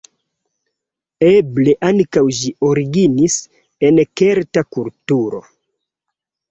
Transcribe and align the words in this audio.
Eble 1.31 1.75
ankaŭ 1.89 2.25
ĝi 2.39 2.51
originis 2.71 3.39
en 3.91 4.05
kelta 4.23 4.67
kulturo. 4.79 5.49